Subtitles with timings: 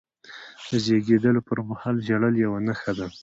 [0.69, 3.07] د زیږېدلو پرمهال ژړل یوه نښه ده.